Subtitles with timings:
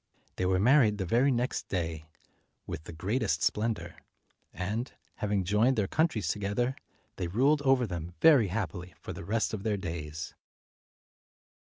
[0.37, 2.07] They were married the very next day,
[2.65, 3.97] with the greatest splendor;
[4.51, 6.75] and, having joined their countries together,
[7.17, 10.33] they ruled over them very happily for the rest of their days.